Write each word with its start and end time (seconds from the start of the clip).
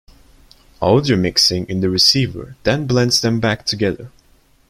Audio 0.81 1.15
mixing 1.15 1.69
in 1.69 1.81
the 1.81 1.89
receiver 1.91 2.55
then 2.63 2.87
blends 2.87 3.21
them 3.21 3.39
back 3.39 3.67
together. 3.67 4.09